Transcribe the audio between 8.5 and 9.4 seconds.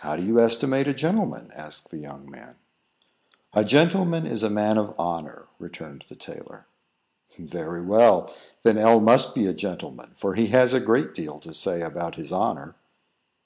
then L must